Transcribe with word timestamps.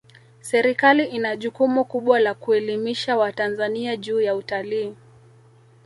serikali 0.41 1.05
ina 1.05 1.35
jukumu 1.35 1.85
kubwa 1.85 2.19
la 2.19 2.33
kuelimisha 2.33 3.17
watanzania 3.17 3.97
juu 3.97 4.21
ya 4.21 4.35
utalii 4.35 4.95